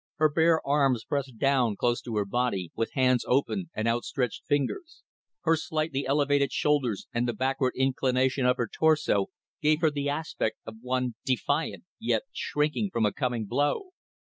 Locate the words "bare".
0.29-0.59